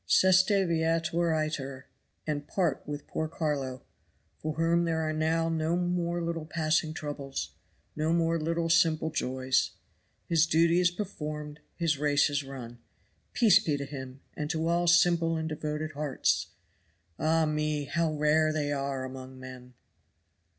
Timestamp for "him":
13.85-14.21